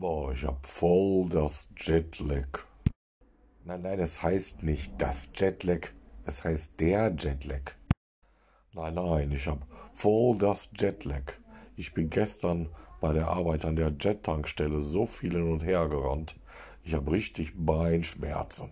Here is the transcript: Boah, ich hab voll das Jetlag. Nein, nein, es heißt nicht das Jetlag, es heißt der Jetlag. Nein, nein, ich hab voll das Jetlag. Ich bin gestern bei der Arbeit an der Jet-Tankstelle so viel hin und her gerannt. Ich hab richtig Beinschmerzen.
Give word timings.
Boah, 0.00 0.30
ich 0.32 0.44
hab 0.44 0.64
voll 0.64 1.28
das 1.28 1.68
Jetlag. 1.76 2.60
Nein, 3.64 3.82
nein, 3.82 3.98
es 3.98 4.22
heißt 4.22 4.62
nicht 4.62 4.92
das 4.96 5.28
Jetlag, 5.34 5.88
es 6.24 6.44
heißt 6.44 6.78
der 6.78 7.16
Jetlag. 7.18 7.72
Nein, 8.74 8.94
nein, 8.94 9.32
ich 9.32 9.48
hab 9.48 9.66
voll 9.92 10.38
das 10.38 10.70
Jetlag. 10.78 11.32
Ich 11.74 11.94
bin 11.94 12.10
gestern 12.10 12.68
bei 13.00 13.12
der 13.12 13.26
Arbeit 13.26 13.64
an 13.64 13.74
der 13.74 13.88
Jet-Tankstelle 13.88 14.82
so 14.82 15.04
viel 15.04 15.32
hin 15.32 15.50
und 15.50 15.64
her 15.64 15.88
gerannt. 15.88 16.36
Ich 16.84 16.94
hab 16.94 17.10
richtig 17.10 17.54
Beinschmerzen. 17.56 18.70